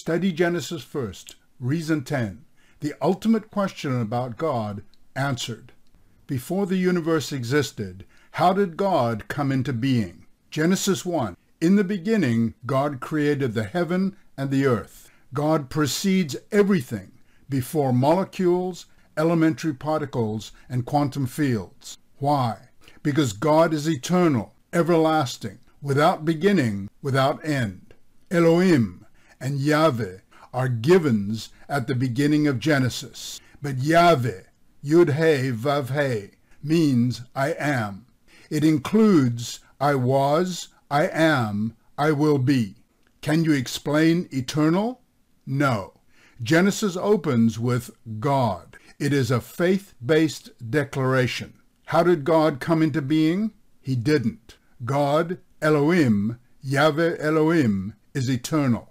[0.00, 1.36] Study Genesis first.
[1.60, 2.46] Reason 10.
[2.80, 4.82] The ultimate question about God
[5.14, 5.72] answered.
[6.26, 10.24] Before the universe existed, how did God come into being?
[10.50, 11.36] Genesis 1.
[11.60, 15.10] In the beginning, God created the heaven and the earth.
[15.34, 17.12] God precedes everything
[17.50, 18.86] before molecules,
[19.18, 21.98] elementary particles, and quantum fields.
[22.16, 22.70] Why?
[23.02, 27.92] Because God is eternal, everlasting, without beginning, without end.
[28.30, 28.99] Elohim
[29.40, 30.18] and Yahweh
[30.52, 33.40] are givens at the beginning of Genesis.
[33.62, 34.42] But Yahweh,
[34.84, 36.30] Yud-He, Vav-He,
[36.62, 38.06] means I am.
[38.50, 42.74] It includes I was, I am, I will be.
[43.22, 45.02] Can you explain eternal?
[45.46, 45.94] No.
[46.42, 48.78] Genesis opens with God.
[48.98, 51.54] It is a faith-based declaration.
[51.86, 53.52] How did God come into being?
[53.80, 54.56] He didn't.
[54.84, 58.88] God, Elohim, Yahweh Elohim, is eternal.